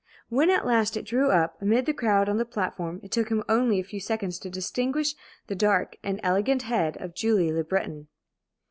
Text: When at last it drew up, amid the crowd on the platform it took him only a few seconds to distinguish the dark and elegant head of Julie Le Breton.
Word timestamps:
When 0.29 0.49
at 0.49 0.65
last 0.65 0.97
it 0.97 1.03
drew 1.05 1.29
up, 1.29 1.61
amid 1.61 1.85
the 1.85 1.93
crowd 1.93 2.27
on 2.27 2.37
the 2.37 2.43
platform 2.43 2.99
it 3.03 3.11
took 3.11 3.29
him 3.29 3.43
only 3.47 3.79
a 3.79 3.83
few 3.83 3.99
seconds 3.99 4.39
to 4.39 4.49
distinguish 4.49 5.13
the 5.45 5.53
dark 5.53 5.95
and 6.01 6.19
elegant 6.23 6.63
head 6.63 6.97
of 6.99 7.13
Julie 7.13 7.51
Le 7.53 7.63
Breton. 7.63 8.07